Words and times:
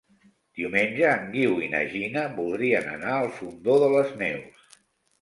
Diumenge 0.61 1.11
en 1.17 1.27
Guiu 1.35 1.59
i 1.67 1.69
na 1.75 1.83
Gina 1.93 2.25
voldrien 2.41 2.91
anar 2.97 3.15
al 3.21 3.33
Fondó 3.39 3.81
de 3.89 3.95
les 3.97 4.21
Neus. 4.27 4.79